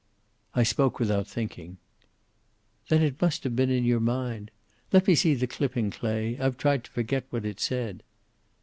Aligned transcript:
"I 0.55 0.63
spoke 0.63 0.97
without 0.97 1.27
thinking." 1.27 1.77
"Then 2.89 3.03
it 3.03 3.21
must 3.21 3.43
have 3.43 3.55
been 3.55 3.69
in 3.69 3.85
your 3.85 3.99
mind. 3.99 4.49
Let 4.91 5.05
me 5.05 5.13
see 5.13 5.35
the 5.35 5.45
clipping, 5.45 5.91
Clay. 5.91 6.39
I've 6.39 6.57
tried 6.57 6.83
to 6.85 6.91
forget 6.91 7.25
what 7.29 7.45
it 7.45 7.59
said." 7.59 8.01